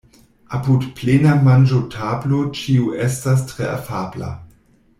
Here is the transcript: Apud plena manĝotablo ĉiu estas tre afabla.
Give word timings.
Apud 0.59 0.87
plena 0.99 1.33
manĝotablo 1.49 2.41
ĉiu 2.61 2.89
estas 3.09 3.45
tre 3.53 3.69
afabla. 3.77 4.31